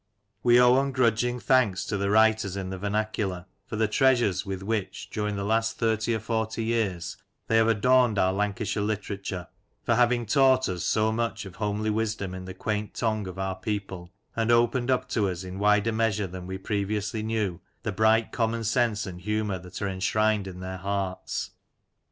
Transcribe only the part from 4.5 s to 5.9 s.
which, during the last